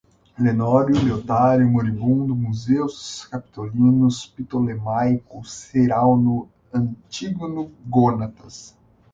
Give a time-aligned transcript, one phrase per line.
[0.39, 8.75] Leonório, Leotário, moribundo, Museus Capitolinos, ptolemaico, Cerauno, Antígono Gônatas